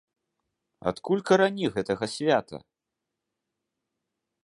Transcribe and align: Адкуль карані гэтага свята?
Адкуль 0.91 1.21
карані 1.31 1.71
гэтага 1.77 2.05
свята? 2.15 2.57